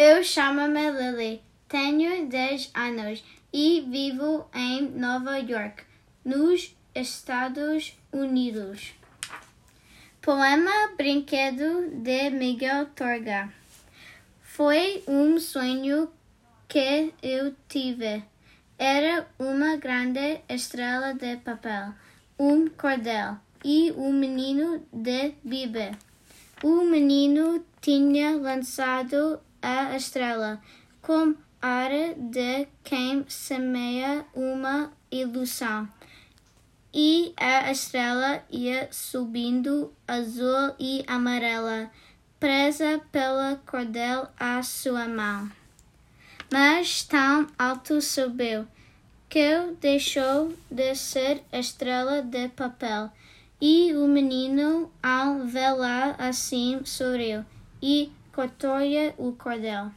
[0.00, 5.82] Eu chamo-me Lily, tenho 10 anos e vivo em Nova York,
[6.24, 8.94] nos Estados Unidos.
[10.22, 13.52] Poema Brinquedo de Miguel Torga.
[14.40, 16.08] Foi um sonho
[16.68, 18.22] que eu tive.
[18.78, 21.92] Era uma grande estrela de papel,
[22.38, 25.90] um cordel e um menino de bebê.
[26.62, 30.60] O menino tinha lançado a estrela
[31.02, 35.88] com ar de quem semeia uma ilusão.
[36.92, 41.90] E a estrela ia subindo azul e amarela,
[42.40, 45.50] presa pela cordel à sua mão.
[46.50, 48.66] Mas tão alto subiu
[49.28, 53.10] que deixou de ser estrela de papel
[53.60, 57.44] e o menino, ao vê-la assim, sorriu
[57.82, 59.90] e cortou-lhe o cordel.